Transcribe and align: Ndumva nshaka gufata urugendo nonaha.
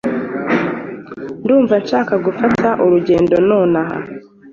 Ndumva 1.43 1.75
nshaka 1.83 2.13
gufata 2.25 2.67
urugendo 2.83 3.35
nonaha. 3.47 3.97